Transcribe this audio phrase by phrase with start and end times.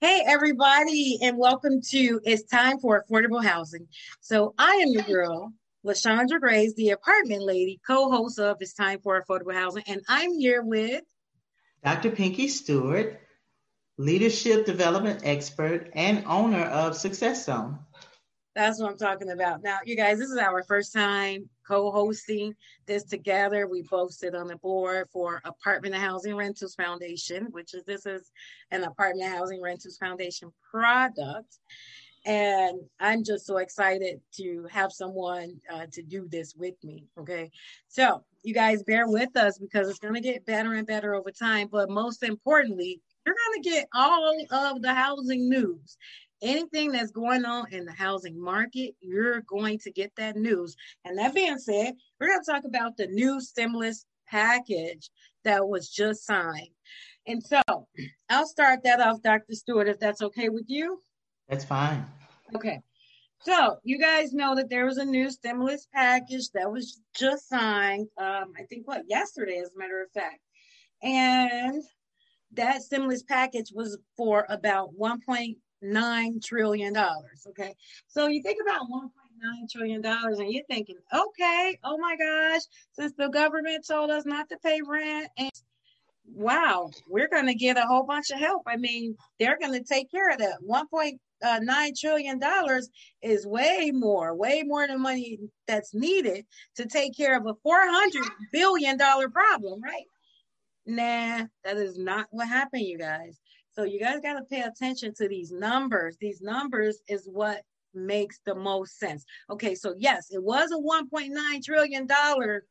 [0.00, 3.88] Hey, everybody, and welcome to It's Time for Affordable Housing.
[4.20, 5.52] So, I am your girl,
[5.84, 10.38] LaShonda Grace, the apartment lady, co host of It's Time for Affordable Housing, and I'm
[10.38, 11.02] here with
[11.84, 12.12] Dr.
[12.12, 13.20] Pinky Stewart,
[13.96, 17.80] leadership development expert and owner of Success Zone.
[18.54, 19.64] That's what I'm talking about.
[19.64, 22.54] Now, you guys, this is our first time co-hosting
[22.86, 23.68] this together.
[23.68, 28.32] We both sit on the board for Apartment Housing Rentals Foundation, which is this is
[28.70, 31.58] an Apartment Housing Rentals Foundation product.
[32.24, 37.04] And I'm just so excited to have someone uh, to do this with me.
[37.18, 37.50] Okay.
[37.88, 41.30] So you guys bear with us because it's going to get better and better over
[41.30, 41.68] time.
[41.70, 45.96] But most importantly, you're going to get all of the housing news
[46.42, 50.76] anything that's going on in the housing market, you're going to get that news.
[51.04, 55.10] And that being said, we're going to talk about the new stimulus package
[55.44, 56.70] that was just signed.
[57.26, 57.60] And so
[58.30, 59.54] I'll start that off, Dr.
[59.54, 61.02] Stewart, if that's okay with you.
[61.48, 62.04] That's fine.
[62.54, 62.80] Okay.
[63.40, 68.08] So you guys know that there was a new stimulus package that was just signed.
[68.18, 70.40] Um, I think what yesterday, as a matter of fact,
[71.02, 71.82] and
[72.52, 77.46] that stimulus package was for about 1.8 nine trillion dollars.
[77.48, 77.74] Okay,
[78.06, 82.62] so you think about 1.9 trillion dollars, and you're thinking, okay, oh my gosh,
[82.92, 85.50] since the government told us not to pay rent, and
[86.34, 88.62] wow, we're going to get a whole bunch of help.
[88.66, 90.58] I mean, they're going to take care of that.
[91.42, 92.88] Uh, 1.9 trillion dollars
[93.22, 96.44] is way more, way more than money that's needed
[96.76, 100.04] to take care of a 400 billion dollar problem, right?
[100.86, 103.38] Nah, that is not what happened, you guys.
[103.78, 106.16] So you guys got to pay attention to these numbers.
[106.20, 107.62] These numbers is what
[107.94, 109.24] makes the most sense.
[109.50, 112.64] Okay, so yes, it was a 1.9 trillion dollar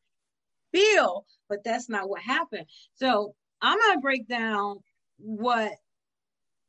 [0.74, 2.66] bill, but that's not what happened.
[2.96, 4.80] So I'm gonna break down
[5.18, 5.72] what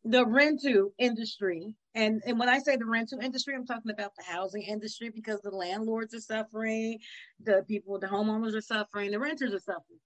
[0.05, 4.23] the rental industry and, and when I say the rental industry, I'm talking about the
[4.23, 7.01] housing industry because the landlords are suffering,
[7.43, 9.99] the people, the homeowners are suffering, the renters are suffering.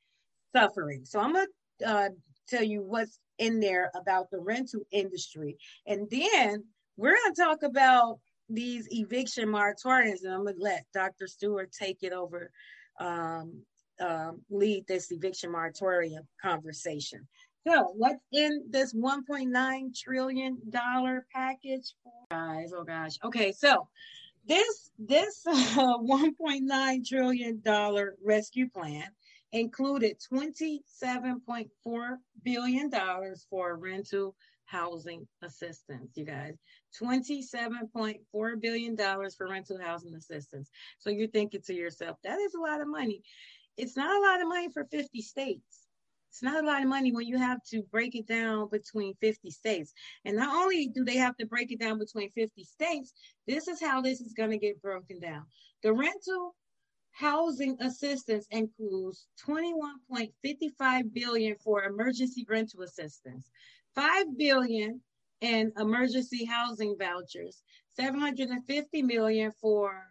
[0.56, 1.04] Suffering.
[1.04, 1.47] So I'm gonna
[1.87, 2.09] uh,
[2.49, 5.56] tell you what's in there about the rental industry.
[5.86, 6.64] And then
[6.97, 11.26] we're going to talk about these eviction moratoriums, and I'm going to let Dr.
[11.26, 12.50] Stewart take it over,
[13.00, 13.62] um,
[14.00, 17.26] um, lead this eviction moratorium conversation.
[17.66, 21.94] So, what's in this 1.9 trillion dollar package,
[22.31, 22.72] guys?
[22.76, 23.19] Oh gosh.
[23.25, 23.88] Okay, so
[24.47, 29.04] this this uh, 1.9 trillion dollar rescue plan
[29.52, 32.90] included $27.4 billion
[33.50, 36.54] for rental housing assistance, you guys.
[37.00, 40.70] $27.4 billion for rental housing assistance.
[40.98, 43.22] So you're thinking to yourself, that is a lot of money.
[43.76, 45.86] It's not a lot of money for 50 states.
[46.30, 49.50] It's not a lot of money when you have to break it down between 50
[49.50, 49.92] states.
[50.24, 53.12] And not only do they have to break it down between 50 states,
[53.46, 55.44] this is how this is going to get broken down.
[55.82, 56.54] The rental
[57.12, 63.50] Housing assistance includes 21.55 billion for emergency rental assistance,
[63.95, 65.00] 5 billion
[65.41, 67.62] in emergency housing vouchers,
[67.97, 70.06] 750 million for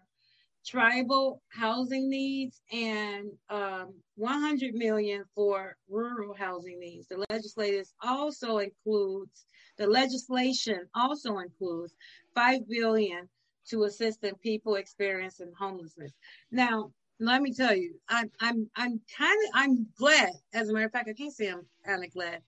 [0.66, 7.08] tribal housing needs and um, 100 million for rural housing needs.
[7.08, 9.46] The legislators also includes
[9.78, 11.94] the legislation also includes
[12.36, 13.28] 5 billion
[13.70, 16.12] to assisting people experiencing homelessness.
[16.52, 20.32] Now, let me tell you, I'm I'm I'm kind of I'm glad.
[20.54, 22.42] As a matter of fact, I can't say I'm kind of glad.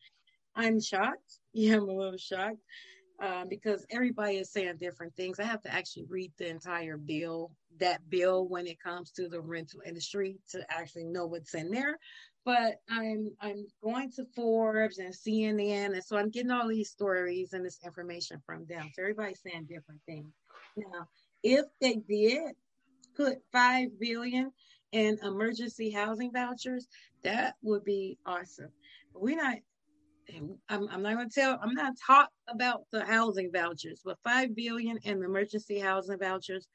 [0.56, 1.40] I'm shocked.
[1.56, 2.57] Yeah, I'm a little shocked
[3.22, 5.40] uh, because everybody is saying different things.
[5.40, 9.40] I have to actually read the entire bill, that bill, when it comes to the
[9.40, 11.97] rental industry to actually know what's in there.
[12.44, 17.53] But I'm I'm going to Forbes and CNN, and so I'm getting all these stories
[17.53, 18.90] and this information from them.
[18.94, 20.34] So everybody's saying different things.
[20.75, 21.07] Now,
[21.44, 22.53] if they did
[23.16, 24.51] put five billion
[24.91, 26.88] in emergency housing vouchers,
[27.23, 28.69] that would be awesome.
[29.13, 29.57] We're not.
[30.69, 31.59] I'm, I'm not going to tell.
[31.61, 36.67] I'm not talk about the housing vouchers, but five billion in emergency housing vouchers,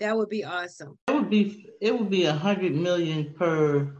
[0.00, 0.98] that would be awesome.
[1.08, 1.70] It would be.
[1.80, 3.96] It would be a hundred million per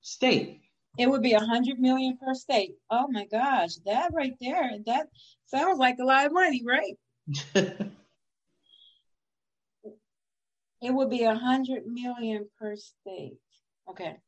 [0.00, 0.60] state.
[0.98, 2.76] It would be a hundred million per state.
[2.90, 5.08] Oh my gosh, that right there, that
[5.44, 6.94] sounds like a lot of money, right?
[10.86, 13.38] It would be a hundred million per state.
[13.90, 14.18] Okay.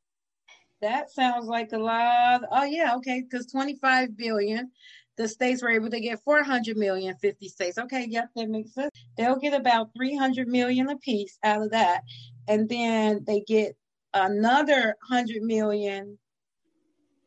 [0.82, 2.42] That sounds like a lot.
[2.50, 4.72] Oh yeah, okay, because 25 billion,
[5.16, 7.78] the states were able to get 400 million, 50 states.
[7.78, 8.90] Okay, yep, that makes sense.
[9.16, 12.02] They'll get about 300 million apiece out of that.
[12.48, 13.76] And then they get
[14.12, 16.18] another 100 million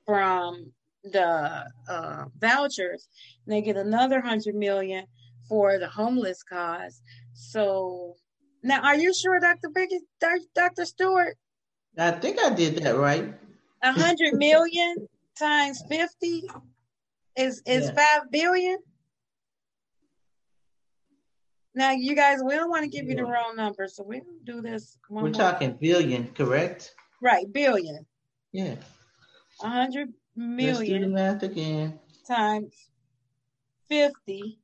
[0.06, 0.74] from
[1.04, 3.08] the uh, vouchers,
[3.46, 5.06] and they get another hundred million
[5.48, 7.02] for the homeless cause.
[7.34, 8.16] So
[8.64, 9.70] now, are you sure, Dr.
[9.70, 10.04] Biggett,
[10.56, 10.86] Dr.
[10.86, 11.38] Stewart?
[11.98, 13.34] I think I did that right.
[13.84, 16.44] A hundred million times fifty
[17.36, 17.94] is is yeah.
[17.94, 18.78] five billion.
[21.74, 24.46] Now, you guys, we don't want to give you the wrong number, so we don't
[24.46, 24.98] do this.
[25.10, 25.32] We're more.
[25.32, 26.94] talking billion, correct?
[27.22, 28.06] Right, billion.
[28.52, 28.76] Yeah.
[29.64, 30.76] A hundred million.
[30.76, 32.00] Let's do the math again.
[32.28, 32.74] Times
[33.90, 34.60] fifty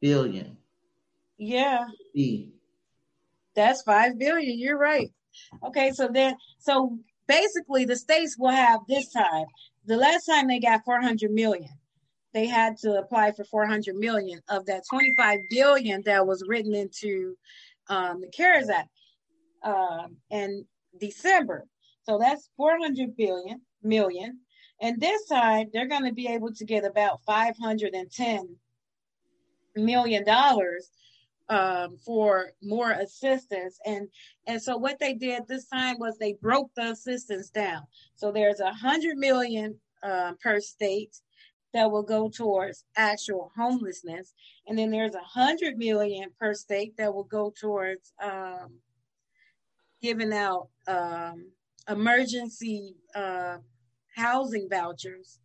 [0.00, 0.56] billion.
[1.40, 1.86] Yeah.
[2.14, 2.50] B.
[3.56, 4.58] That's five billion.
[4.58, 5.10] You're right.
[5.64, 9.46] Okay, so then, so basically, the states will have this time.
[9.86, 11.70] The last time they got 400 million,
[12.34, 17.34] they had to apply for 400 million of that 25 billion that was written into
[17.88, 18.90] um, the CARES Act
[19.64, 20.66] um, in
[21.00, 21.66] December.
[22.02, 24.40] So that's 400 billion million.
[24.82, 28.56] And this time they're going to be able to get about 510
[29.76, 30.90] million dollars
[31.50, 33.78] um, for more assistance.
[33.84, 34.08] And
[34.46, 37.82] and so what they did this time was they broke the assistance down.
[38.14, 41.20] So there's a hundred million uh, per state
[41.74, 44.32] that will go towards actual homelessness,
[44.66, 48.78] and then there's a hundred million per state that will go towards um,
[50.00, 51.50] giving out um,
[51.88, 53.58] emergency uh,
[54.16, 55.38] housing vouchers.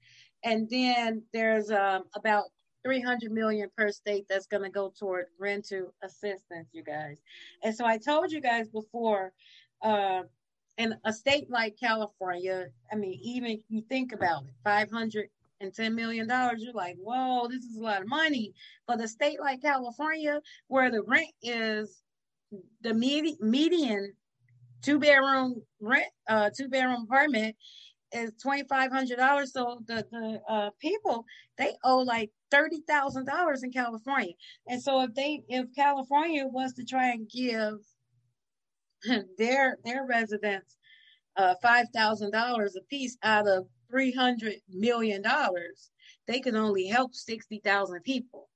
[0.44, 2.46] And then there's um, about
[2.86, 7.20] 300 million per state that's going to go toward rental assistance, you guys.
[7.64, 9.34] And so I told you guys before,
[9.82, 10.24] uh,
[10.78, 16.62] in a state like California, I mean, even you think about it, 510 million dollars,
[16.62, 18.54] you're like, whoa, this is a lot of money.
[18.88, 22.04] But a state like California, where the rent is
[22.82, 24.14] the med- median
[24.82, 27.56] two bedroom rent, uh, two bedroom apartment
[28.14, 29.54] is twenty five hundred dollars.
[29.54, 31.26] So the the uh, people
[31.58, 34.34] they owe like thirty thousand dollars in California.
[34.68, 37.76] And so if they if California was to try and give
[39.38, 40.78] their their residents
[41.38, 45.92] uh, five thousand dollars a piece out of three hundred million dollars,
[46.28, 48.50] they can only help sixty thousand people.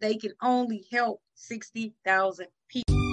[0.00, 3.05] They can only help sixty thousand people.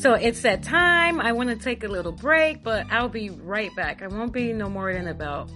[0.00, 1.20] So it's that time.
[1.20, 4.00] I want to take a little break, but I'll be right back.
[4.00, 5.50] I won't be no more than about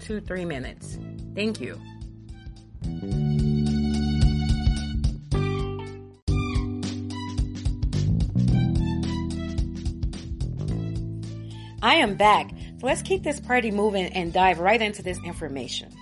[0.00, 0.98] two, three minutes.
[1.36, 1.80] Thank you.
[11.80, 12.50] I am back.
[12.80, 15.92] So let's keep this party moving and dive right into this information.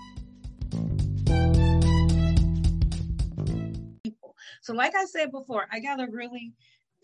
[4.62, 6.54] So, like I said before, I got to really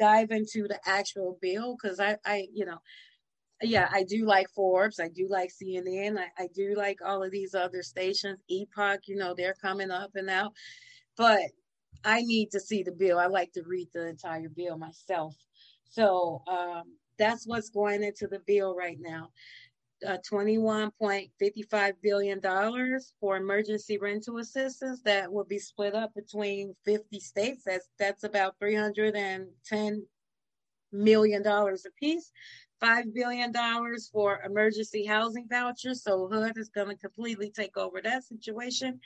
[0.03, 2.79] dive into the actual bill because I, I, you know,
[3.63, 4.99] yeah, I do like Forbes.
[4.99, 6.19] I do like CNN.
[6.19, 8.41] I, I do like all of these other stations.
[8.51, 10.55] Epoch, you know, they're coming up and out.
[11.17, 11.43] But
[12.05, 13.21] I need to see the bill.
[13.21, 15.37] I like to read the entire bill myself.
[15.85, 19.31] So um, that's what's going into the bill right now
[20.07, 22.41] uh, $21.55 billion
[23.21, 27.65] for emergency rental assistance that will be split up between 50 states.
[27.65, 29.99] That's, that's about $310
[30.93, 32.31] million a piece.
[32.83, 33.53] $5 billion
[34.13, 36.03] for emergency housing vouchers.
[36.03, 38.99] So HUD is going to completely take over that situation.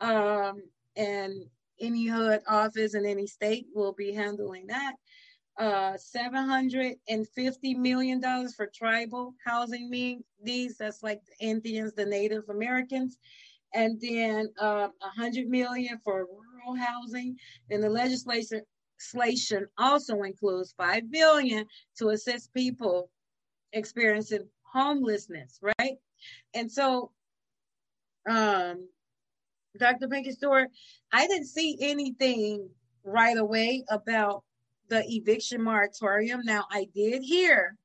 [0.00, 0.62] Um,
[0.96, 1.34] and
[1.80, 4.94] any HUD office in any state will be handling that
[5.58, 6.96] uh, $750
[7.76, 8.20] million
[8.56, 9.90] for tribal housing
[10.42, 10.78] needs.
[10.78, 13.18] That's like the Indians, the Native Americans.
[13.74, 17.36] And then uh, 100 million for rural housing.
[17.70, 21.66] And the legislation also includes 5 billion
[21.98, 23.10] to assist people
[23.72, 25.96] experiencing homelessness, right?
[26.54, 27.12] And so,
[28.28, 28.88] um,
[29.78, 30.08] Dr.
[30.08, 30.68] Pinky Stewart,
[31.12, 32.68] I didn't see anything
[33.04, 34.44] right away about
[34.92, 36.42] the eviction moratorium.
[36.44, 37.78] Now, I did hear,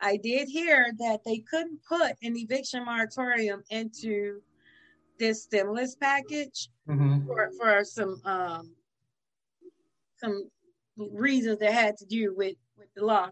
[0.00, 4.42] I did hear that they couldn't put an eviction moratorium into
[5.20, 7.24] this stimulus package mm-hmm.
[7.26, 8.72] for, for some um,
[10.16, 10.50] some
[10.96, 13.28] reasons that had to do with with the law.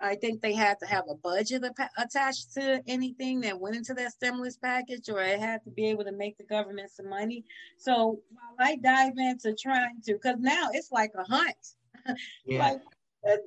[0.00, 1.62] I think they had to have a budget
[1.96, 6.04] attached to anything that went into that stimulus package, or it had to be able
[6.04, 7.44] to make the government some money.
[7.78, 11.76] So while I dive into trying to, because now it's like a hunt
[12.44, 12.58] yeah.
[12.58, 12.80] like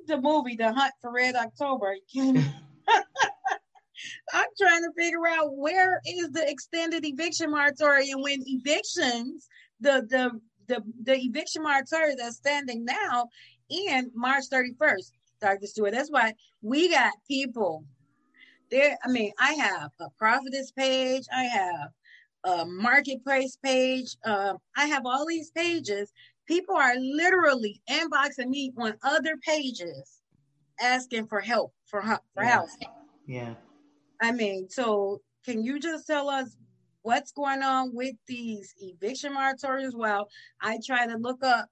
[0.06, 1.96] the movie, The Hunt for Red October.
[4.32, 9.48] I'm trying to figure out where is the extended eviction moratorium and when evictions,
[9.80, 13.28] the the the, the eviction moratorium that's standing now
[13.68, 15.10] in March 31st.
[15.42, 15.66] Dr.
[15.66, 15.92] Stewart.
[15.92, 17.84] That's why we got people
[18.70, 18.96] there.
[19.04, 21.90] I mean, I have a prophetess page, I have
[22.44, 26.12] a marketplace page, uh, I have all these pages.
[26.46, 30.20] People are literally inboxing me on other pages
[30.80, 32.02] asking for help for
[32.34, 32.50] for yeah.
[32.50, 32.88] housing.
[33.26, 33.54] Yeah.
[34.20, 36.56] I mean, so can you just tell us
[37.02, 39.94] what's going on with these eviction moratoriums?
[39.94, 40.28] Well,
[40.60, 41.68] I try to look up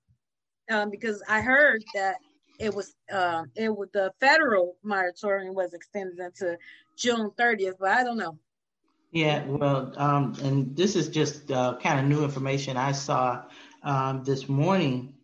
[0.70, 2.16] um, because I heard that
[2.58, 6.58] it was uh, it was the federal moratorium was extended into
[6.96, 8.38] June 30th, but I don't know.
[9.12, 13.42] Yeah, well, um, and this is just uh, kind of new information I saw
[13.82, 15.14] um, this morning,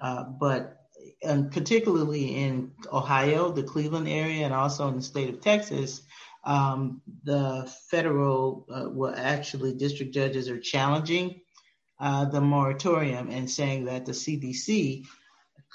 [0.00, 0.78] uh, but
[1.22, 6.02] and particularly in Ohio, the Cleveland area, and also in the state of Texas,
[6.44, 11.40] um, the federal, uh, well, actually, district judges are challenging
[12.00, 15.04] uh, the moratorium and saying that the CDC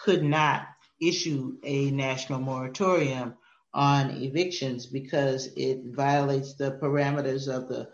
[0.03, 0.67] could not
[1.01, 3.35] issue a national moratorium
[3.73, 7.89] on evictions because it violates the parameters of the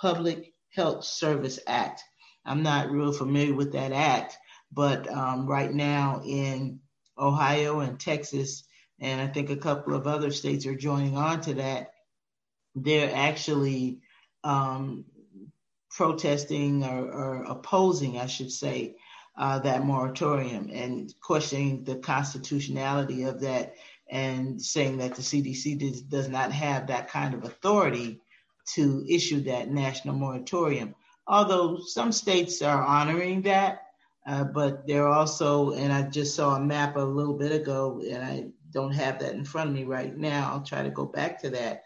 [0.00, 2.02] Public Health Service Act.
[2.48, 4.36] I'm not real familiar with that act,
[4.72, 6.80] but um, right now in
[7.18, 8.64] Ohio and Texas,
[9.00, 11.92] and I think a couple of other states are joining on to that
[12.74, 14.00] they're actually
[14.44, 15.04] um,
[15.90, 18.96] protesting or, or, opposing, I should say,
[19.36, 23.74] uh, that moratorium and questioning the constitutionality of that
[24.10, 28.20] and saying that the CDC does, does not have that kind of authority
[28.74, 30.94] to issue that national moratorium.
[31.28, 33.82] Although some states are honoring that,
[34.26, 38.24] uh, but they're also, and I just saw a map a little bit ago, and
[38.24, 40.50] I don't have that in front of me right now.
[40.52, 41.84] I'll try to go back to that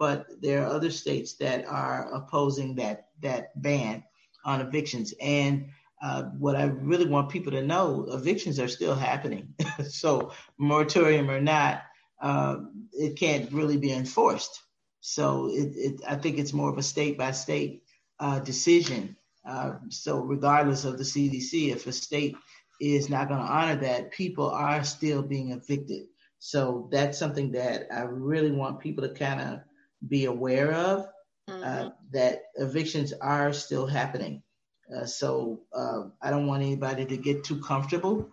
[0.00, 4.02] but there are other states that are opposing that that ban
[4.46, 5.12] on evictions.
[5.20, 5.68] And
[6.02, 9.54] uh, what I really want people to know, evictions are still happening.
[9.88, 11.82] so moratorium or not,
[12.22, 12.56] uh,
[12.92, 14.62] it can't really be enforced.
[15.02, 17.82] So it, it, I think it's more of a state by state
[18.20, 19.16] uh, decision.
[19.44, 22.36] Uh, so regardless of the CDC, if a state
[22.80, 26.04] is not going to honor that, people are still being evicted.
[26.38, 29.60] So that's something that I really want people to kind of
[30.08, 31.06] be aware of
[31.48, 31.62] uh, mm-hmm.
[31.62, 34.42] uh, that evictions are still happening.
[34.94, 38.28] Uh, so uh, I don't want anybody to get too comfortable.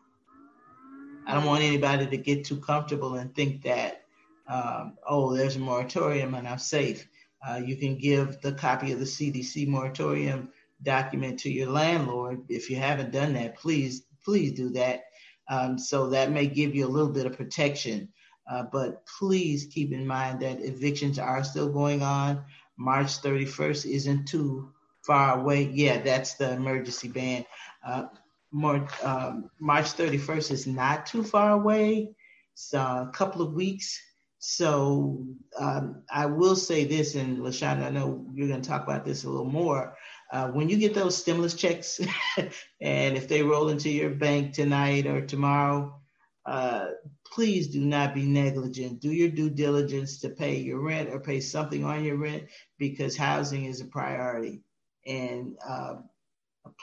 [1.28, 4.04] I don't want anybody to get too comfortable and think that,
[4.48, 7.06] um, oh, there's a moratorium and I'm safe.
[7.46, 10.50] Uh, you can give the copy of the CDC moratorium
[10.84, 12.44] document to your landlord.
[12.50, 15.04] If you haven't done that, please, please do that.
[15.50, 18.10] Um, so that may give you a little bit of protection
[18.50, 22.44] uh, but please keep in mind that evictions are still going on.
[22.78, 24.72] March 31st isn't too
[25.06, 25.70] far away.
[25.74, 27.46] Yeah, that's the emergency ban.
[27.86, 28.06] Uh,
[28.52, 32.10] more, um, March 31st is not too far away.
[32.54, 34.02] It's a couple of weeks.
[34.40, 35.26] So
[35.60, 39.24] um, I will say this, and LaShonda, I know you're going to talk about this
[39.24, 39.98] a little more.
[40.32, 42.00] Uh, when you get those stimulus checks,
[42.82, 46.00] and if they roll into your bank tonight or tomorrow,
[46.46, 46.88] uh,
[47.26, 49.00] please do not be negligent.
[49.02, 52.46] Do your due diligence to pay your rent or pay something on your rent
[52.78, 54.62] because housing is a priority.
[55.06, 55.96] And uh,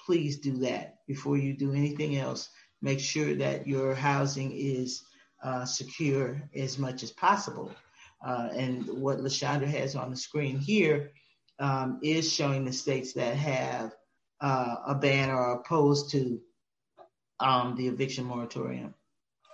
[0.07, 2.51] please do that before you do anything else.
[2.83, 5.03] Make sure that your housing is
[5.45, 7.71] uh, secure as much as possible.
[8.27, 11.13] Uh, and what LaShonda has on the screen here
[11.59, 13.95] um, is showing the states that have
[14.41, 16.41] uh, a ban or are opposed to
[17.41, 18.95] um, the eviction moratorium.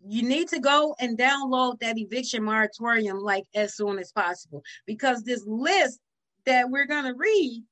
[0.06, 5.24] You need to go and download that eviction moratorium like as soon as possible because
[5.24, 6.00] this list
[6.46, 7.64] that we're going to read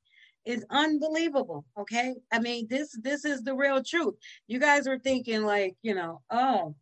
[0.45, 4.13] is unbelievable okay i mean this this is the real truth
[4.47, 6.75] you guys are thinking like you know oh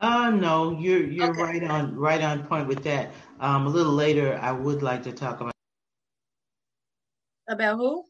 [0.00, 1.42] Uh, no, you're you're okay.
[1.42, 3.10] right on right on point with that.
[3.40, 5.52] Um, a little later, I would like to talk about
[7.48, 8.04] about who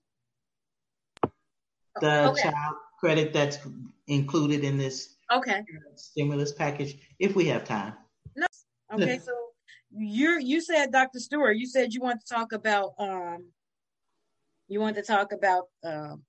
[2.00, 2.42] the okay.
[2.42, 3.58] child credit that's
[4.06, 5.62] included in this okay
[5.94, 7.94] stimulus package if we have time.
[8.36, 8.46] No.
[8.92, 9.32] Okay, so
[9.90, 11.18] you you said Dr.
[11.18, 13.46] Stewart, you said you want to talk about um
[14.68, 16.22] you want to talk about um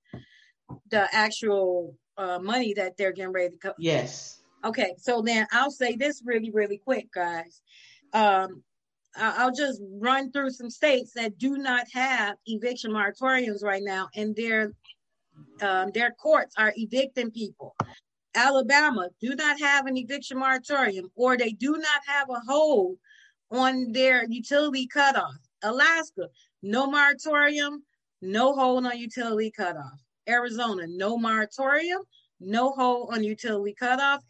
[0.90, 3.74] the actual uh, money that they're getting ready to come.
[3.78, 4.42] Yes.
[4.64, 7.62] Okay, so then I'll say this really, really quick, guys.
[8.12, 8.62] Um,
[9.16, 14.36] I'll just run through some states that do not have eviction moratoriums right now, and
[14.36, 14.72] they're
[15.62, 17.74] um, their courts are evicting people.
[18.34, 22.96] Alabama do not have an eviction moratorium, or they do not have a hold
[23.50, 25.34] on their utility cutoff.
[25.62, 26.28] Alaska,
[26.62, 27.82] no moratorium,
[28.22, 29.98] no hold on utility cutoff.
[30.28, 32.02] Arizona, no moratorium,
[32.38, 34.22] no hold on utility cutoff.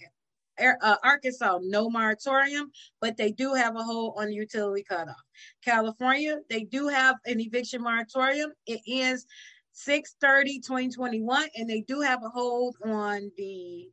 [0.59, 2.70] Uh, Arkansas, no moratorium,
[3.01, 5.16] but they do have a hold on utility cutoff.
[5.64, 8.53] California, they do have an eviction moratorium.
[8.66, 9.27] It is
[9.73, 13.89] 6 30 2021 and they do have a hold on the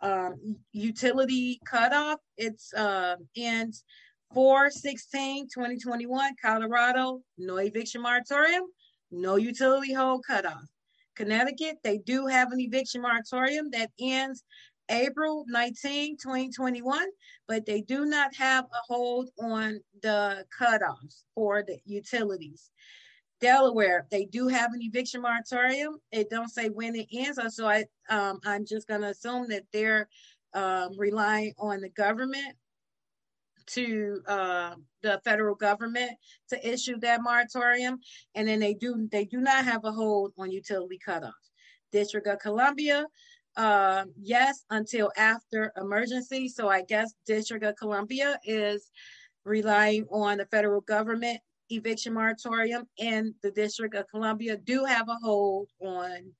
[0.00, 3.84] um, utility cutoff it's uh, ends
[4.32, 8.64] 4 16 2021 colorado no eviction moratorium
[9.10, 10.64] no utility hold cutoff
[11.16, 14.42] connecticut they do have an eviction moratorium that ends
[14.90, 17.06] April 19, 2021,
[17.46, 22.70] but they do not have a hold on the cutoffs for the utilities.
[23.40, 25.98] Delaware, they do have an eviction moratorium.
[26.12, 29.64] It don't say when it ends, so I um, I'm just going to assume that
[29.72, 30.08] they're
[30.54, 32.54] um, relying on the government
[33.68, 36.10] to uh, the federal government
[36.48, 37.98] to issue that moratorium,
[38.34, 41.32] and then they do they do not have a hold on utility cutoffs.
[41.92, 43.06] District of Columbia,
[43.56, 46.48] uh, yes, until after emergency.
[46.48, 48.90] So I guess District of Columbia is
[49.44, 51.40] relying on the federal government
[51.70, 56.32] eviction moratorium and the District of Columbia do have a hold on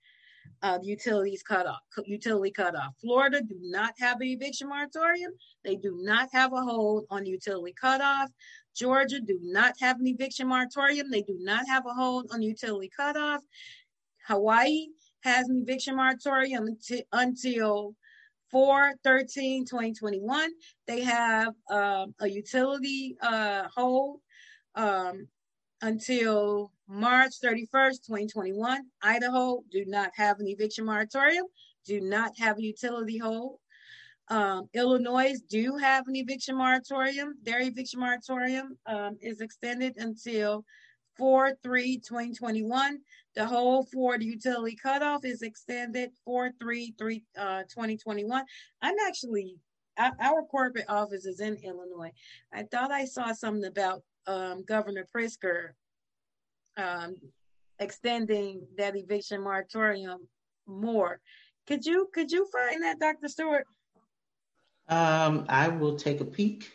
[0.63, 2.95] uh, utilities cutoff, utility cutoff.
[3.01, 5.33] Florida do not have an eviction moratorium.
[5.65, 8.31] They do not have a hold on utility cutoff.
[8.77, 11.11] Georgia do not have an eviction moratorium.
[11.11, 13.43] They do not have a hold on utility cutoff.
[14.27, 14.87] Hawaii
[15.23, 17.95] has an eviction moratorium until, until
[18.51, 20.51] 4 13 2021.
[20.87, 24.21] They have um, a utility uh, hold
[24.75, 25.29] um,
[25.83, 28.83] until March 31st, 2021.
[29.03, 31.47] Idaho do not have an eviction moratorium,
[31.87, 33.59] do not have a utility hold.
[34.29, 37.35] Um, Illinois do have an eviction moratorium.
[37.43, 40.65] Their eviction moratorium um, is extended until
[41.17, 42.99] 4 3 2021.
[43.35, 48.45] The hold for the utility cutoff is extended 4 3 3 uh, 2021.
[48.83, 49.57] I'm actually,
[49.99, 52.13] our corporate office is in Illinois.
[52.53, 55.71] I thought I saw something about um, Governor Pritzker
[56.77, 57.17] um,
[57.79, 60.29] extending that eviction moratorium
[60.67, 61.21] more.
[61.67, 63.29] Could you could you find that, Dr.
[63.29, 63.67] Stewart?
[64.89, 66.71] Um, I will take a peek.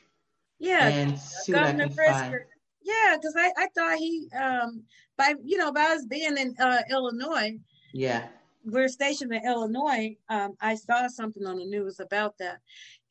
[0.60, 2.36] Yeah, and see Governor what I can find.
[2.82, 4.84] Yeah, because I, I thought he um
[5.18, 7.58] by you know by us being in uh, Illinois.
[7.94, 8.28] Yeah.
[8.66, 10.16] We're stationed in Illinois.
[10.28, 12.60] Um, I saw something on the news about that.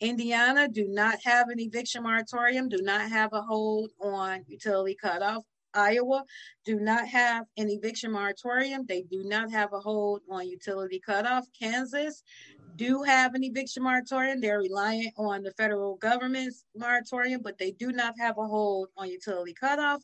[0.00, 5.44] Indiana do not have an eviction moratorium, do not have a hold on utility cutoff.
[5.72, 6.24] Iowa
[6.64, 8.84] do not have an eviction moratorium.
[8.86, 11.46] They do not have a hold on utility cutoff.
[11.58, 12.22] Kansas
[12.76, 14.40] do have an eviction moratorium.
[14.40, 19.08] They're reliant on the federal government's moratorium, but they do not have a hold on
[19.08, 20.02] utility cutoff.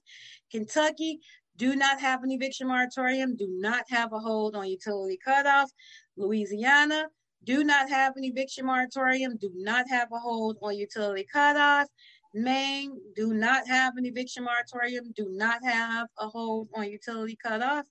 [0.51, 1.21] Kentucky
[1.61, 5.71] do not have an eviction moratorium, do not have a hold on utility cutoff.
[6.17, 7.05] Louisiana
[7.45, 11.87] do not have an eviction moratorium, do not have a hold on utility cutoff.
[12.33, 17.85] Maine do not have an eviction moratorium, do not have a hold on utility cutoff.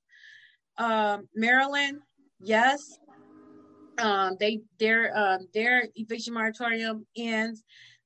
[0.80, 2.00] Um, Maryland,
[2.40, 2.98] yes,
[4.00, 7.64] um, they their um, their eviction moratorium ends.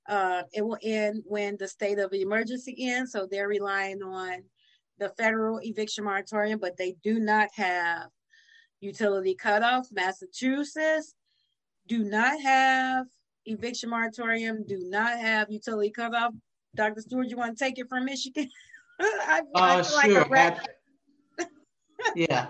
[0.09, 4.43] Uh, it will end when the state of emergency ends, so they're relying on
[4.99, 8.07] the federal eviction moratorium, but they do not have
[8.79, 9.87] utility cutoff.
[9.91, 11.15] Massachusetts
[11.87, 13.07] do not have
[13.45, 16.33] eviction moratorium, do not have utility cutoff.
[16.75, 17.01] Dr.
[17.01, 18.49] Stewart, you want to take it from Michigan?
[18.99, 20.25] I, uh, I sure.
[20.29, 20.57] Like
[22.15, 22.47] yeah,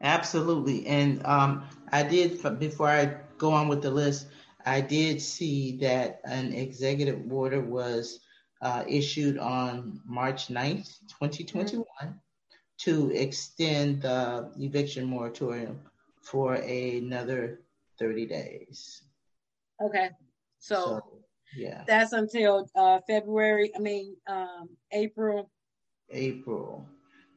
[0.00, 0.86] absolutely.
[0.86, 4.28] And um, I did, before I go on with the list,
[4.66, 8.20] I did see that an executive order was
[8.62, 12.10] uh, issued on March 9th, 2021, mm-hmm.
[12.78, 15.80] to extend the eviction moratorium
[16.22, 17.60] for another
[17.98, 19.02] 30 days.
[19.82, 20.10] Okay.
[20.58, 21.00] So, so
[21.56, 25.50] yeah, that's until uh, February, I mean, um, April.
[26.10, 26.86] April.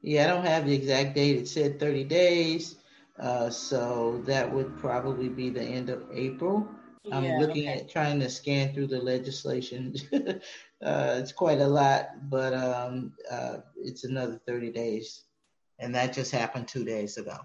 [0.01, 1.37] Yeah, I don't have the exact date.
[1.37, 2.75] It said 30 days.
[3.19, 6.67] Uh, so that would probably be the end of April.
[7.05, 7.81] Yeah, I'm looking okay.
[7.81, 9.95] at trying to scan through the legislation.
[10.13, 15.23] uh, it's quite a lot, but um, uh, it's another 30 days.
[15.79, 17.37] And that just happened two days ago.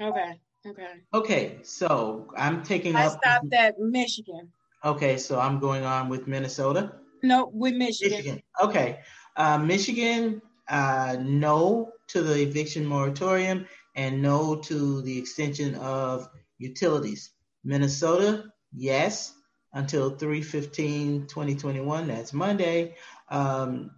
[0.00, 0.38] Okay.
[0.66, 0.92] Okay.
[1.14, 1.58] Okay.
[1.62, 3.20] So I'm taking I up.
[3.24, 4.52] I stopped at Michigan.
[4.84, 5.16] Okay.
[5.16, 6.92] So I'm going on with Minnesota.
[7.22, 8.18] No, with Michigan.
[8.18, 8.42] Michigan.
[8.62, 9.00] Okay.
[9.36, 16.28] Uh, Michigan, uh, no to the eviction moratorium and no to the extension of
[16.58, 17.30] utilities.
[17.64, 19.34] Minnesota, yes,
[19.72, 22.96] until 315 2021, that's Monday,
[23.28, 23.90] um,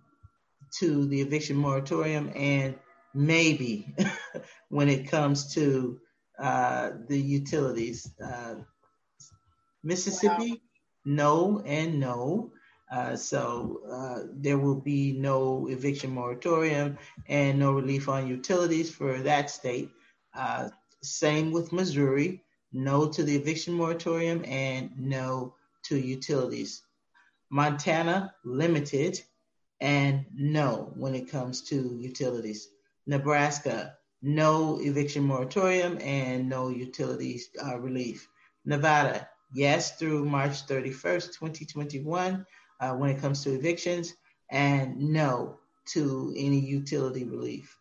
[0.79, 2.75] to the eviction moratorium, and
[3.15, 3.95] maybe
[4.69, 6.01] when it comes to
[6.39, 8.11] uh, the utilities.
[8.23, 8.57] Uh,
[9.85, 10.57] Mississippi, wow.
[11.05, 12.53] no and no.
[12.91, 19.19] Uh, so uh, there will be no eviction moratorium and no relief on utilities for
[19.19, 19.91] that state.
[20.35, 20.69] Uh,
[21.03, 25.55] same with Missouri, no to the eviction moratorium and no
[25.85, 26.83] to utilities.
[27.51, 29.21] Montana, limited
[29.81, 32.69] and no when it comes to utilities.
[33.07, 38.29] Nebraska, no eviction moratorium and no utilities uh, relief.
[38.65, 42.47] Nevada, yes through March 31st, 2021
[42.81, 44.15] uh, when it comes to evictions,
[44.51, 47.77] and no to any utility relief.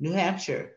[0.00, 0.72] New Hampshire,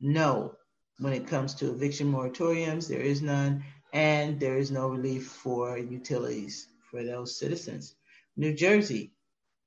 [0.00, 0.54] no
[1.00, 5.78] when it comes to eviction moratoriums, there is none, and there is no relief for
[5.78, 7.94] utilities for those citizens.
[8.36, 9.12] New Jersey,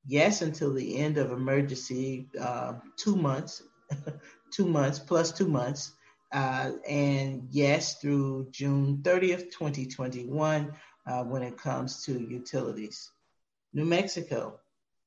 [0.06, 3.64] yes until the end of emergency, uh, two months,
[4.52, 5.94] two months plus two months,
[6.32, 10.72] uh, and yes through June 30th, 2021,
[11.08, 13.12] uh, when it comes to utilities.
[13.74, 14.60] New Mexico,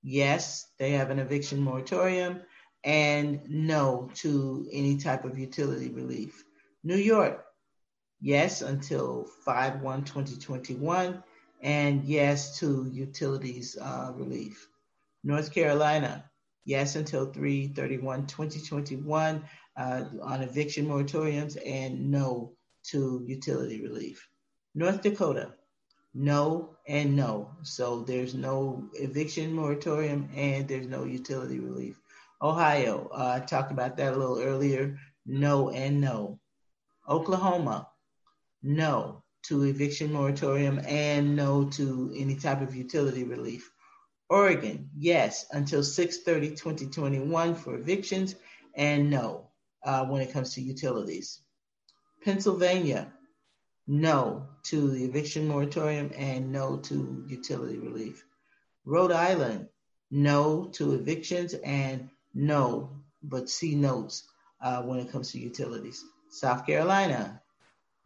[0.03, 2.41] yes, they have an eviction moratorium
[2.87, 6.45] and no to any type of utility relief.
[6.85, 7.45] New York,
[8.21, 11.23] yes, until 5 1 2021,
[11.63, 14.69] and yes to utilities uh, relief.
[15.25, 16.31] North Carolina,
[16.65, 19.43] yes, until 3 31 2021
[19.77, 22.53] uh, on eviction moratoriums, and no
[22.85, 24.29] to utility relief.
[24.77, 25.55] North Dakota,
[26.15, 27.51] no and no.
[27.63, 32.01] So there's no eviction moratorium and there's no utility relief.
[32.41, 34.99] Ohio, uh, I talked about that a little earlier.
[35.25, 36.39] No and no.
[37.09, 37.89] Oklahoma,
[38.63, 43.71] no to eviction moratorium and no to any type of utility relief.
[44.29, 48.35] Oregon, yes, until 6:30 2021 for evictions,
[48.75, 49.51] and no
[49.85, 51.41] uh, when it comes to utilities.
[52.25, 53.13] Pennsylvania,
[53.87, 58.25] no to the eviction moratorium and no to utility relief.
[58.85, 59.69] Rhode Island,
[60.11, 62.91] no to evictions and no
[63.23, 64.25] but see notes
[64.61, 66.05] uh, when it comes to utilities.
[66.31, 67.41] South Carolina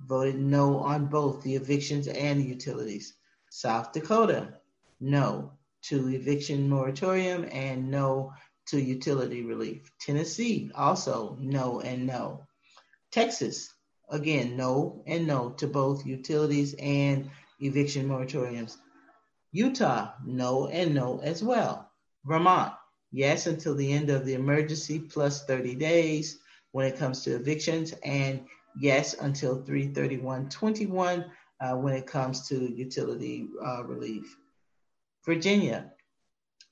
[0.07, 3.15] voted no on both the evictions and the utilities.
[3.51, 4.55] South Dakota,
[5.01, 8.33] no to eviction moratorium and no
[8.67, 9.91] to utility relief.
[10.01, 12.47] Tennessee, also no and no.
[13.11, 13.75] Texas,
[14.11, 18.77] again, no and no to both utilities and eviction moratoriums.
[19.53, 21.91] Utah, no and no as well.
[22.25, 22.73] Vermont,
[23.13, 26.39] yes until the end of the emergency plus 30 days
[26.73, 28.45] when it comes to evictions, and
[28.79, 31.25] yes until 331.21
[31.61, 34.37] uh, when it comes to utility uh, relief.
[35.25, 35.91] Virginia,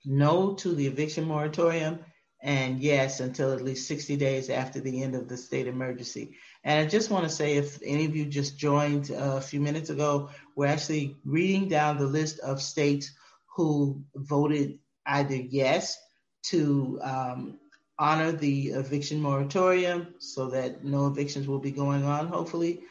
[0.04, 1.98] no to the eviction moratorium,
[2.40, 6.36] and yes until at least 60 days after the end of the state emergency.
[6.62, 9.60] And I just want to say, if any of you just joined uh, a few
[9.60, 13.12] minutes ago, we're actually reading down the list of states
[13.56, 15.98] who voted either yes
[16.44, 17.58] to um,
[17.98, 22.82] honor the eviction moratorium so that no evictions will be going on, hopefully,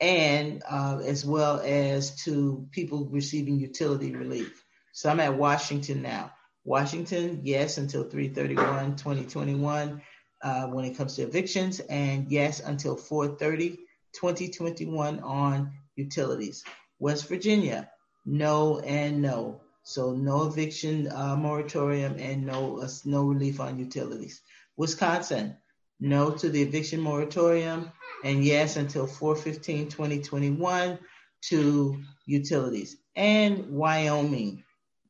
[0.00, 4.64] and uh, as well as to people receiving utility relief.
[4.92, 6.32] So I'm at Washington now.
[6.64, 10.02] Washington, yes, until 331 2021
[10.42, 13.78] uh, when it comes to evictions, and yes, until 430
[14.12, 16.64] 2021 on utilities.
[16.98, 17.90] West Virginia,
[18.24, 19.60] no and no.
[19.82, 24.42] So no eviction uh, moratorium and no uh, no relief on utilities.
[24.76, 25.56] Wisconsin,
[26.00, 27.90] no to the eviction moratorium
[28.24, 30.98] and yes until 415-2021
[31.42, 32.96] to utilities.
[33.16, 34.62] And Wyoming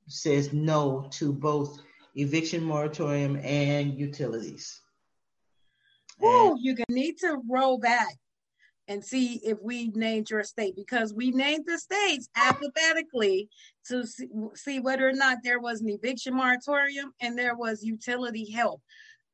[0.09, 1.79] says no to both
[2.15, 4.81] eviction moratorium and utilities.
[6.21, 8.17] Oh, you need to roll back
[8.89, 13.49] and see if we named your state because we named the states alphabetically
[13.87, 14.05] to
[14.55, 18.81] see, whether or not there was an eviction moratorium and there was utility help.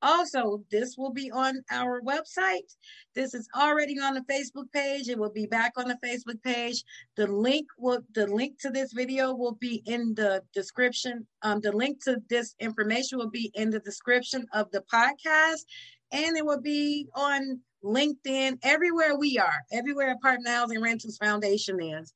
[0.01, 2.73] Also, this will be on our website.
[3.17, 5.09] This is already on the Facebook page.
[5.09, 6.85] It will be back on the Facebook page.
[7.17, 11.27] The link will the link to this video will be in the description.
[11.43, 15.65] Um, the link to this information will be in the description of the podcast,
[16.13, 22.13] and it will be on LinkedIn, everywhere we are, everywhere Apartment Housing Rentals Foundation is.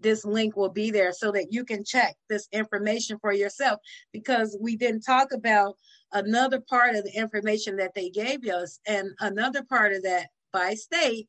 [0.00, 3.80] This link will be there so that you can check this information for yourself
[4.12, 5.76] because we didn't talk about
[6.12, 8.80] another part of the information that they gave us.
[8.86, 11.28] And another part of that by state,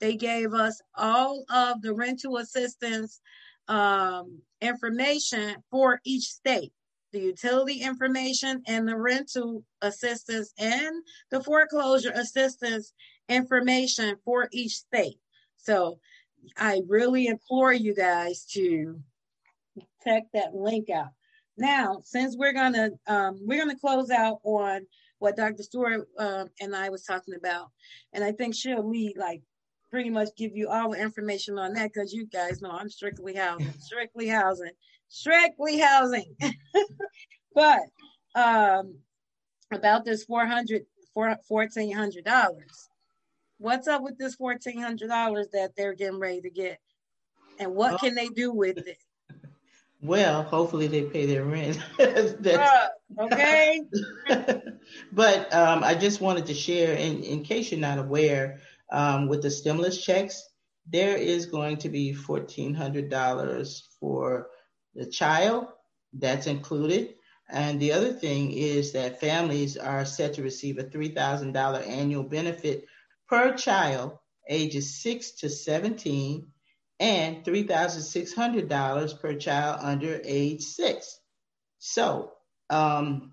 [0.00, 3.20] they gave us all of the rental assistance
[3.68, 6.72] um, information for each state
[7.16, 12.92] the utility information and the rental assistance and the foreclosure assistance
[13.28, 15.18] information for each state.
[15.56, 15.98] So
[16.56, 19.00] I really implore you guys to
[20.04, 21.08] check that link out.
[21.58, 24.86] Now, since we're gonna um, we're gonna close out on
[25.18, 25.62] what Dr.
[25.62, 27.70] Stewart um, and I was talking about,
[28.12, 29.42] and I think she'll be like
[29.90, 33.34] pretty much give you all the information on that because you guys know I'm strictly
[33.34, 34.72] housing, strictly housing,
[35.08, 36.36] strictly housing.
[37.54, 37.80] but
[38.34, 38.98] um,
[39.72, 40.84] about this 400
[41.16, 42.52] $1,400.
[43.58, 46.78] What's up with this $1,400 that they're getting ready to get?
[47.58, 48.98] And what can they do with it?
[50.02, 51.80] Well, hopefully they pay their rent.
[51.98, 52.88] uh,
[53.18, 53.82] okay.
[55.12, 58.60] but um, I just wanted to share, in, in case you're not aware,
[58.92, 60.50] um, with the stimulus checks,
[60.86, 64.48] there is going to be $1,400 for
[64.94, 65.66] the child.
[66.12, 67.14] That's included.
[67.48, 72.86] And the other thing is that families are set to receive a $3,000 annual benefit
[73.28, 76.46] per child ages 6 to 17
[76.98, 81.20] and $3,600 per child under age 6.
[81.78, 82.32] So,
[82.70, 83.32] um,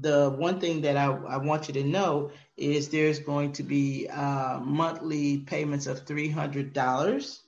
[0.00, 4.08] the one thing that I, I, want you to know is there's going to be
[4.08, 7.38] uh, monthly payments of $300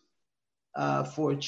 [0.74, 1.40] uh, for,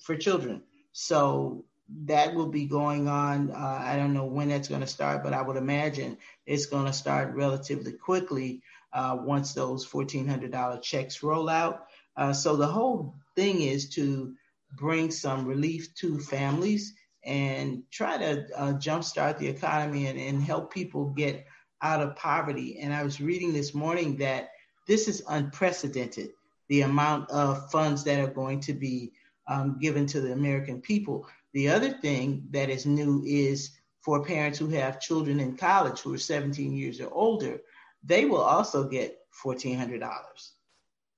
[0.00, 0.62] for children.
[0.92, 1.64] So
[2.06, 3.50] that will be going on.
[3.50, 6.86] Uh, I don't know when that's going to start, but I would imagine it's going
[6.86, 11.86] to start relatively quickly uh, once those $1,400 checks roll out.
[12.16, 14.34] Uh, so the whole thing is to
[14.76, 20.72] bring some relief to families and try to uh, jumpstart the economy and, and help
[20.72, 21.46] people get
[21.82, 22.78] out of poverty.
[22.80, 24.50] And I was reading this morning that
[24.86, 26.30] this is unprecedented
[26.68, 29.12] the amount of funds that are going to be
[29.46, 31.26] um, given to the American people.
[31.54, 33.70] The other thing that is new is
[34.02, 37.60] for parents who have children in college who are 17 years or older,
[38.02, 40.10] they will also get $1,400.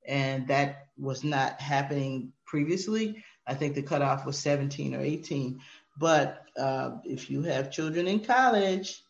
[0.06, 3.22] And that was not happening previously.
[3.46, 5.60] I think the cutoff was 17 or 18.
[5.98, 9.02] But uh, if you have children in college,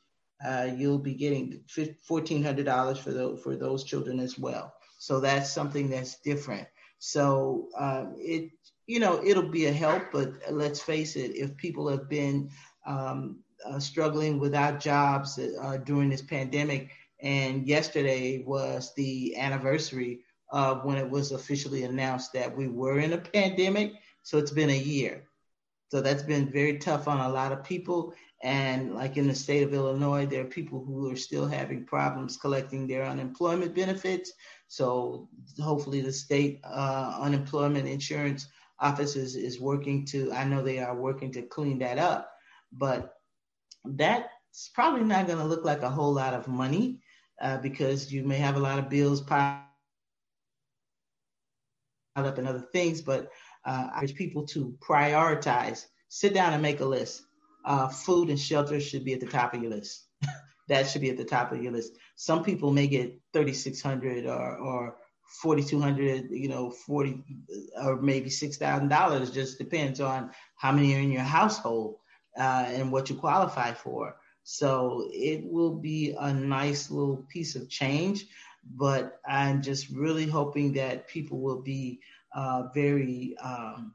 [0.44, 4.74] uh, you'll be getting $1,400 for those, for those children as well.
[4.98, 6.66] So that's something that's different.
[6.98, 8.50] So um, it,
[8.86, 12.50] you know, it'll be a help, but let's face it, if people have been
[12.86, 16.90] um, uh, struggling without jobs uh, during this pandemic,
[17.22, 23.12] and yesterday was the anniversary of when it was officially announced that we were in
[23.12, 23.92] a pandemic.
[24.22, 25.24] So it's been a year.
[25.90, 28.14] So that's been very tough on a lot of people.
[28.42, 32.36] And like in the state of Illinois, there are people who are still having problems
[32.36, 34.32] collecting their unemployment benefits.
[34.68, 35.28] So
[35.60, 38.46] hopefully the state uh, unemployment insurance
[38.78, 42.30] office is, is working to, I know they are working to clean that up,
[42.72, 43.14] but
[43.84, 47.00] that's probably not going to look like a whole lot of money
[47.40, 49.60] uh, because you may have a lot of bills piled
[52.16, 53.30] up and other things, but
[53.64, 57.22] uh, I urge people to prioritize, sit down and make a list.
[57.64, 60.06] Uh, food and shelter should be at the top of your list.
[60.68, 61.92] that should be at the top of your list.
[62.16, 64.96] Some people may get 3,600 or, or
[65.42, 67.22] 4,200, you know, 40
[67.82, 69.32] or maybe $6,000.
[69.32, 71.96] Just depends on how many are in your household
[72.38, 74.16] uh, and what you qualify for.
[74.42, 78.26] So it will be a nice little piece of change,
[78.76, 82.00] but I'm just really hoping that people will be
[82.34, 83.94] uh, very um,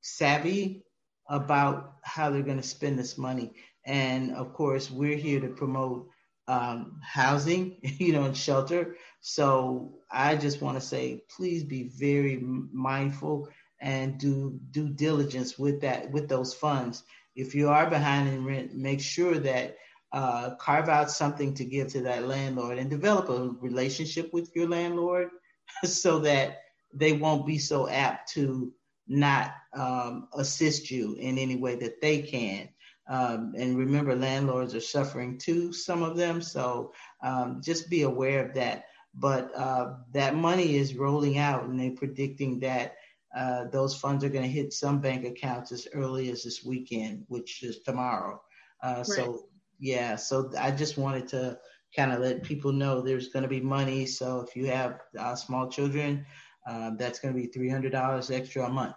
[0.00, 0.84] savvy
[1.28, 3.52] about how they're going to spend this money.
[3.84, 6.08] And of course, we're here to promote
[6.48, 8.96] um, housing, you know, and shelter.
[9.20, 13.48] So I just want to say, please be very mindful
[13.80, 17.02] and do due diligence with that with those funds.
[17.36, 19.76] If you are behind in rent, make sure that
[20.12, 24.68] uh, carve out something to give to that landlord and develop a relationship with your
[24.68, 25.28] landlord
[25.84, 26.58] so that
[26.94, 28.72] they won't be so apt to
[29.06, 32.68] not um, assist you in any way that they can.
[33.08, 36.42] Um, and remember, landlords are suffering too, some of them.
[36.42, 38.84] So um, just be aware of that.
[39.14, 42.96] But uh, that money is rolling out, and they're predicting that
[43.36, 47.24] uh, those funds are going to hit some bank accounts as early as this weekend,
[47.28, 48.40] which is tomorrow.
[48.82, 49.06] Uh, right.
[49.06, 51.58] So, yeah, so I just wanted to
[51.94, 54.06] kind of let people know there's going to be money.
[54.06, 56.24] So if you have uh, small children,
[56.66, 58.96] um, that's going to be $300 extra a month.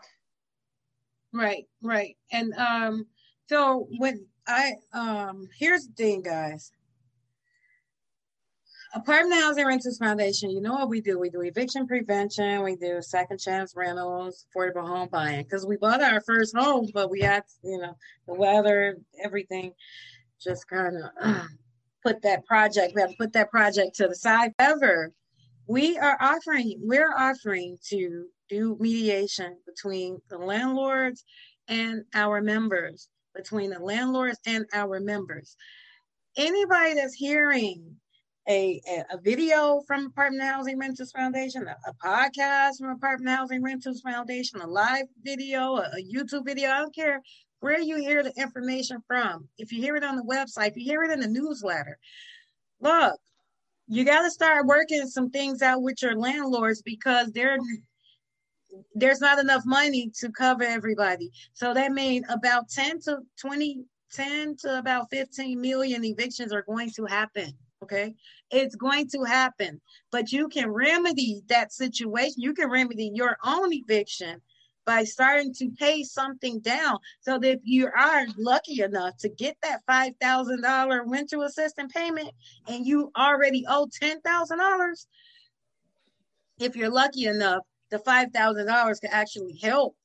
[1.34, 2.16] Right, right.
[2.32, 3.08] And um,
[3.48, 6.72] so when I, um, here's the thing, guys.
[8.94, 11.20] Apartment Housing Renters Foundation, you know what we do?
[11.20, 15.44] We do eviction prevention, we do second chance rentals, affordable home buying.
[15.44, 17.96] Because we bought our first home, but we had, you know,
[18.28, 19.74] the weather, everything
[20.42, 21.44] just kind of uh,
[22.04, 24.54] put that project, we had to put that project to the side.
[24.58, 25.14] Ever
[25.70, 31.24] we are offering we're offering to do mediation between the landlords
[31.68, 35.56] and our members between the landlords and our members
[36.36, 37.96] anybody that's hearing
[38.50, 38.82] a,
[39.12, 44.60] a, video from apartment housing renters foundation a, a, podcast from apartment housing renters foundation
[44.62, 47.22] a live video a, a youtube video i don't care
[47.60, 50.84] where you hear the information from if you hear it on the website if you
[50.84, 51.98] hear it in the newsletter
[52.82, 53.20] look
[53.88, 57.58] you got to start working some things out with your landlords because they're
[58.94, 61.32] there's not enough money to cover everybody.
[61.54, 63.84] So that means about 10 to 20,
[64.14, 67.52] 10 to about 15 million evictions are going to happen.
[67.82, 68.14] Okay.
[68.52, 69.80] It's going to happen,
[70.12, 72.36] but you can remedy that situation.
[72.38, 74.42] You can remedy your own eviction
[74.86, 79.56] by starting to pay something down so that if you are lucky enough to get
[79.62, 82.32] that $5,000 rental assistance payment
[82.68, 85.06] and you already owe $10,000,
[86.60, 89.96] if you're lucky enough, the $5,000 can actually help,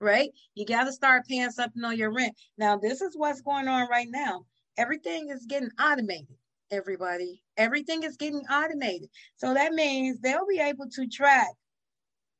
[0.00, 0.30] right?
[0.54, 2.34] You got to start paying something on your rent.
[2.58, 4.46] Now, this is what's going on right now.
[4.76, 6.36] Everything is getting automated,
[6.70, 7.42] everybody.
[7.56, 9.08] Everything is getting automated.
[9.36, 11.50] So that means they'll be able to track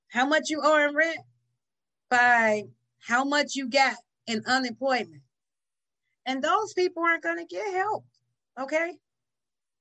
[0.09, 1.19] how much you owe in rent
[2.11, 2.65] by
[3.01, 5.23] how much you got in unemployment.
[6.27, 8.05] And those people aren't going to get help.
[8.61, 8.93] Okay.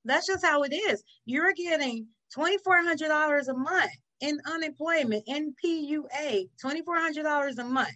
[0.05, 1.03] That's just how it is.
[1.25, 7.89] You're getting $2,400 a month in unemployment, in PUA, $2,400 a month.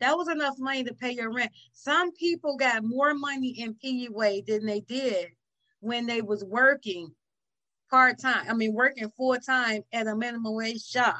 [0.00, 1.50] That was enough money to pay your rent.
[1.72, 5.26] Some people got more money in PUA than they did
[5.80, 7.12] when they was working
[7.90, 8.46] part time.
[8.48, 11.16] I mean, working full time at a minimum wage job.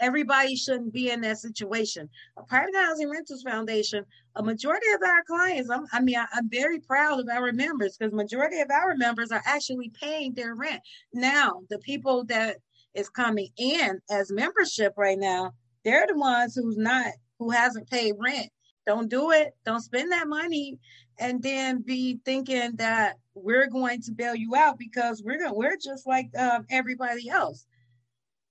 [0.00, 2.08] Everybody shouldn't be in that situation.
[2.38, 6.48] A Apartment Housing Rentals Foundation, a majority of our clients, I'm, i mean, I, am
[6.48, 10.80] very proud of our members because majority of our members are actually paying their rent.
[11.12, 12.56] Now, the people that
[12.94, 15.52] is coming in as membership right now,
[15.84, 18.48] they're the ones who's not, who hasn't paid rent.
[18.86, 19.54] Don't do it.
[19.64, 20.78] Don't spend that money
[21.18, 25.76] and then be thinking that we're going to bail you out because we're gonna we're
[25.76, 27.66] just like um, everybody else.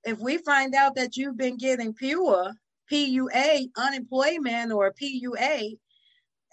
[0.03, 2.53] If we find out that you've been getting PUA,
[2.91, 5.77] PUA unemployment or PUA,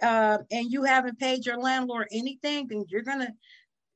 [0.03, 3.33] uh, and you haven't paid your landlord anything, then you're gonna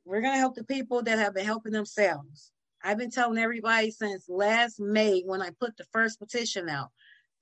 [0.05, 2.53] we're gonna help the people that have been helping themselves.
[2.83, 6.91] I've been telling everybody since last May when I put the first petition out,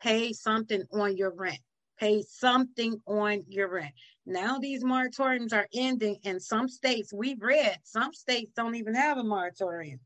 [0.00, 1.60] pay something on your rent.
[1.98, 3.92] Pay something on your rent.
[4.24, 7.12] Now these moratoriums are ending in some states.
[7.12, 10.00] We've read some states don't even have a moratorium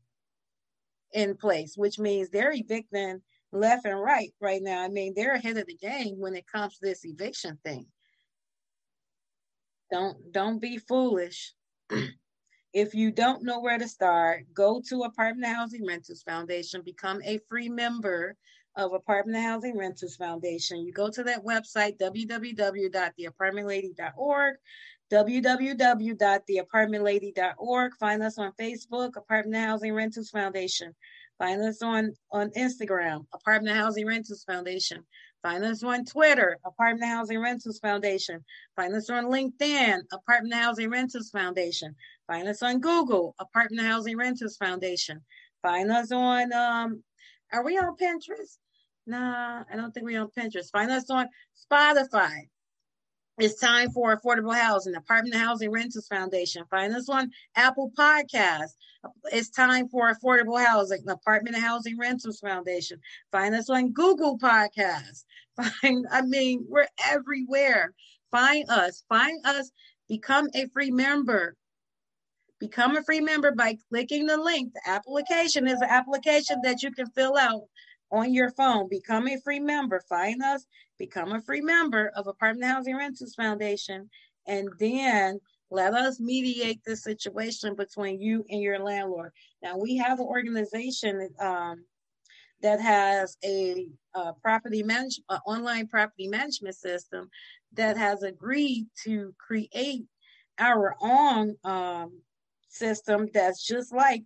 [1.13, 3.21] in place, which means they're evicting
[3.51, 4.83] left and right right now.
[4.83, 7.85] I mean, they're ahead of the game when it comes to this eviction thing.
[9.91, 11.53] Don't don't be foolish.
[12.73, 17.39] if you don't know where to start, go to Apartment Housing Renters Foundation, become a
[17.47, 18.35] free member
[18.75, 20.85] of Apartment Housing Renters Foundation.
[20.85, 24.55] You go to that website, www.theapartmentlady.org,
[25.11, 27.91] www.theapartmentlady.org.
[27.99, 30.93] Find us on Facebook, Apartment Housing Renters Foundation.
[31.37, 35.03] Find us on, on Instagram, Apartment Housing Renters Foundation.
[35.43, 38.45] Find us on Twitter, Apartment Housing Rentals Foundation.
[38.77, 41.93] Find us on LinkedIn, Apartment Housing Rentals Foundation.
[42.27, 45.21] Find us on Google, Apartment Housing Rentals Foundation.
[45.61, 47.03] Find us on, um,
[47.51, 48.57] are we on Pinterest?
[49.05, 50.71] Nah, I don't think we're on Pinterest.
[50.71, 51.27] Find us on
[51.71, 52.47] Spotify.
[53.39, 56.63] It's time for affordable housing, Apartment Housing Rentals Foundation.
[56.69, 58.75] Find us on Apple Podcasts.
[59.31, 62.99] It's time for affordable housing, Apartment Housing Rentals Foundation.
[63.31, 65.25] Find us on Google Podcasts.
[65.81, 67.93] Find, I mean, we're everywhere.
[68.31, 69.71] Find us, find us,
[70.07, 71.55] become a free member.
[72.59, 74.73] Become a free member by clicking the link.
[74.73, 77.63] The application is an application that you can fill out
[78.13, 78.87] on your phone.
[78.87, 79.99] Become a free member.
[80.07, 80.65] Find us,
[80.97, 84.09] become a free member of Apartment Housing Rentals Foundation,
[84.47, 85.39] and then
[85.71, 89.31] let us mediate the situation between you and your landlord.
[89.63, 91.83] Now, we have an organization um,
[92.61, 97.29] that has a, a property management, online property management system
[97.73, 100.03] that has agreed to create
[100.59, 102.21] our own um,
[102.69, 104.23] system that's just like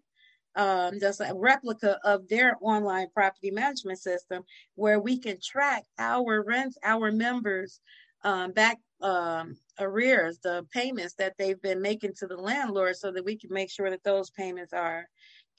[0.58, 4.44] um, just a replica of their online property management system
[4.76, 7.80] where we can track our rents, our members
[8.24, 13.24] um, back um, arrears, the payments that they've been making to the landlord so that
[13.24, 15.08] we can make sure that those payments are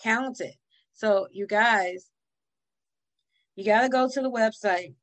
[0.03, 0.53] counted.
[0.93, 2.11] So, you guys,
[3.55, 4.95] you got to go to the website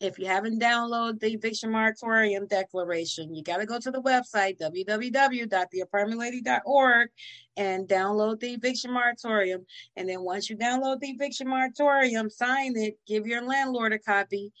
[0.00, 4.58] if you haven't downloaded the eviction moratorium declaration, you got to go to the website,
[4.58, 7.08] www.theapartmentlady.org,
[7.56, 9.66] and download the eviction moratorium.
[9.96, 14.52] And then once you download the eviction moratorium, sign it, give your landlord a copy,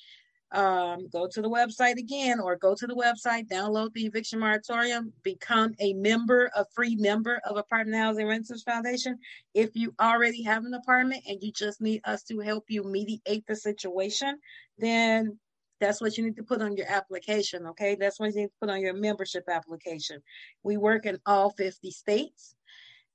[0.52, 5.12] um, go to the website again or go to the website, download the eviction moratorium,
[5.22, 9.18] become a member, a free member of Apartment Housing Renters Foundation.
[9.54, 13.46] If you already have an apartment and you just need us to help you mediate
[13.46, 14.38] the situation,
[14.78, 15.38] then
[15.80, 17.66] that's what you need to put on your application.
[17.66, 17.94] Okay.
[17.94, 20.20] That's what you need to put on your membership application.
[20.62, 22.54] We work in all 50 states.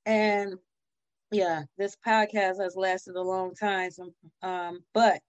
[0.06, 0.56] And
[1.32, 3.92] yeah, this podcast has lasted a long time.
[3.92, 4.14] So,
[4.44, 5.20] um, but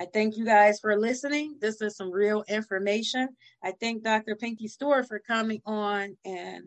[0.00, 1.56] I thank you guys for listening.
[1.60, 3.28] This is some real information.
[3.62, 4.34] I thank Dr.
[4.34, 6.64] Pinky Stewart for coming on and.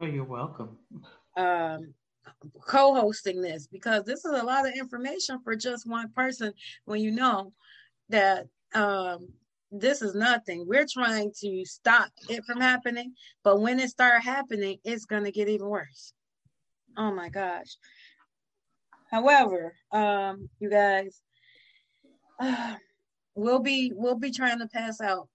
[0.00, 0.78] Oh, you're welcome.
[1.36, 1.92] Um,
[2.66, 6.54] co-hosting this because this is a lot of information for just one person
[6.86, 7.52] when you know
[8.08, 9.28] that um,
[9.70, 10.64] this is nothing.
[10.66, 13.12] We're trying to stop it from happening,
[13.44, 16.14] but when it start happening, it's going to get even worse.
[16.96, 17.76] Oh my gosh.
[19.10, 21.20] However, um, you guys,
[23.34, 25.28] we'll be we'll be trying to pass out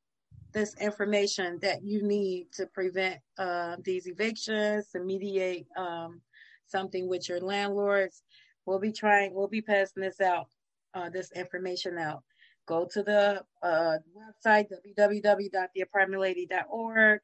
[0.54, 6.22] this information that you need to prevent uh, these evictions, to mediate um,
[6.66, 8.24] something with your landlords.
[8.66, 9.34] We'll be trying.
[9.34, 10.48] We'll be passing this out,
[10.94, 12.24] uh, this information out.
[12.68, 13.98] Go to the uh,
[14.46, 17.20] website www.theapartmentlady.org.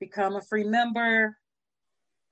[0.00, 1.36] Become a free member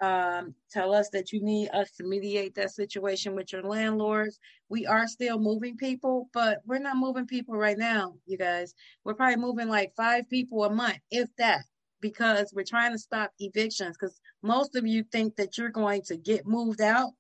[0.01, 4.39] um, tell us that you need us to mediate that situation with your landlords.
[4.69, 8.75] We are still moving people, but we're not moving people right now, you guys.
[9.05, 11.65] We're probably moving like five people a month, if that,
[12.01, 13.97] because we're trying to stop evictions.
[14.01, 17.11] Because most of you think that you're going to get moved out,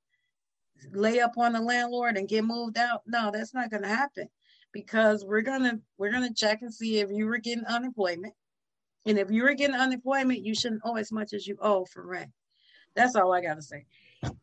[0.93, 3.03] lay up on the landlord, and get moved out.
[3.07, 4.29] No, that's not going to happen
[4.73, 8.35] because we're gonna we're gonna check and see if you were getting unemployment.
[9.07, 12.07] And if you were getting unemployment, you shouldn't owe as much as you owe for
[12.07, 12.31] rent.
[12.95, 13.87] That's all I got to say.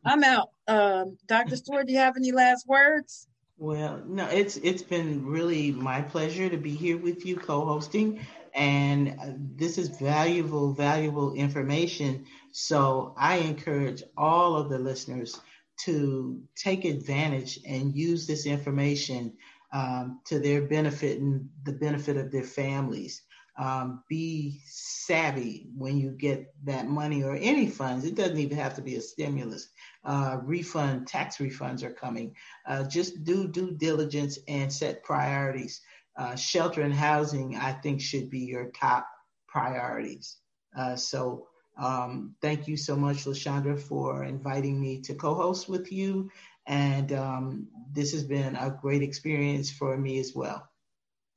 [0.06, 0.50] I'm out.
[0.68, 1.56] Um, Dr.
[1.56, 3.28] Stewart, do you have any last words?
[3.58, 8.20] Well, no, it's it's been really my pleasure to be here with you co-hosting
[8.54, 12.26] And uh, this is valuable, valuable information.
[12.52, 15.40] So I encourage all of the listeners
[15.86, 19.34] to take advantage and use this information
[19.74, 23.22] um, to their benefit and the benefit of their families.
[23.58, 28.06] Um, be savvy when you get that money or any funds.
[28.06, 29.70] It doesn't even have to be a stimulus.
[30.04, 32.36] Uh, refund, tax refunds are coming.
[32.68, 35.82] Uh, just do due diligence and set priorities.
[36.16, 39.08] Uh, shelter and housing, I think, should be your top
[39.48, 40.38] priorities.
[40.78, 41.48] Uh, so
[41.78, 46.30] um, thank you so much, LaShonda, for inviting me to co-host with you.
[46.66, 50.68] And um, this has been a great experience for me as well.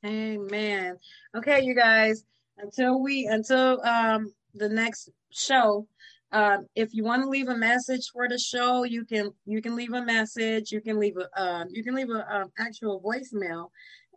[0.04, 0.96] Amen.
[1.36, 2.24] Okay, you guys.
[2.58, 5.86] Until we until um, the next show,
[6.32, 9.76] uh, if you want to leave a message for the show, you can you can
[9.76, 10.72] leave a message.
[10.72, 13.70] You can leave a uh, you can leave a um, actual voicemail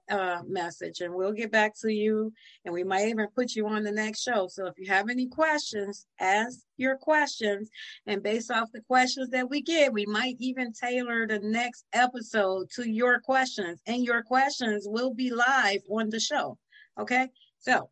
[0.09, 2.31] uh, message and we'll get back to you
[2.65, 4.47] and we might even put you on the next show.
[4.47, 7.69] So if you have any questions, ask your questions.
[8.05, 12.69] And based off the questions that we get, we might even tailor the next episode
[12.75, 13.81] to your questions.
[13.87, 16.57] And your questions will be live on the show.
[16.99, 17.27] Okay.
[17.59, 17.89] So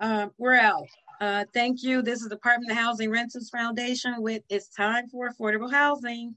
[0.00, 0.86] um, we're out.
[1.20, 2.02] Uh, thank you.
[2.02, 6.34] This is Department of Housing Rentals Foundation with It's Time for Affordable Housing.